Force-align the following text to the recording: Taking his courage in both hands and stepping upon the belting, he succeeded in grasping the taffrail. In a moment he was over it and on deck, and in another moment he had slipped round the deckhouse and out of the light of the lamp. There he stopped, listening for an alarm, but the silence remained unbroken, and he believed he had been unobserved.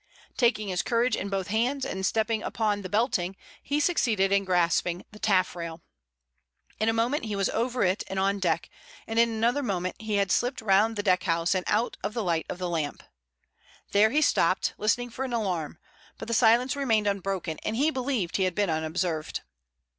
Taking 0.35 0.69
his 0.69 0.81
courage 0.81 1.15
in 1.15 1.29
both 1.29 1.49
hands 1.49 1.85
and 1.85 2.03
stepping 2.03 2.41
upon 2.41 2.81
the 2.81 2.89
belting, 2.89 3.35
he 3.61 3.79
succeeded 3.79 4.31
in 4.31 4.45
grasping 4.45 5.03
the 5.11 5.19
taffrail. 5.19 5.83
In 6.79 6.89
a 6.89 6.91
moment 6.91 7.25
he 7.25 7.35
was 7.35 7.49
over 7.49 7.83
it 7.83 8.03
and 8.07 8.17
on 8.17 8.39
deck, 8.39 8.67
and 9.05 9.19
in 9.19 9.29
another 9.29 9.61
moment 9.61 9.95
he 10.01 10.15
had 10.15 10.31
slipped 10.31 10.59
round 10.59 10.95
the 10.95 11.03
deckhouse 11.03 11.53
and 11.53 11.65
out 11.67 11.97
of 12.03 12.15
the 12.15 12.23
light 12.23 12.47
of 12.49 12.57
the 12.57 12.67
lamp. 12.67 13.03
There 13.91 14.09
he 14.09 14.23
stopped, 14.23 14.73
listening 14.79 15.11
for 15.11 15.23
an 15.23 15.33
alarm, 15.33 15.77
but 16.17 16.27
the 16.27 16.33
silence 16.33 16.75
remained 16.75 17.05
unbroken, 17.05 17.59
and 17.63 17.75
he 17.75 17.91
believed 17.91 18.37
he 18.37 18.45
had 18.45 18.55
been 18.55 18.71
unobserved. 18.71 19.41